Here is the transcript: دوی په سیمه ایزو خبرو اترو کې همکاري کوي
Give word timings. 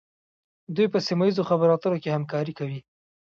دوی 0.75 0.87
په 0.93 0.99
سیمه 1.07 1.23
ایزو 1.27 1.47
خبرو 1.49 1.73
اترو 1.75 2.01
کې 2.03 2.13
همکاري 2.15 2.53
کوي 2.59 2.79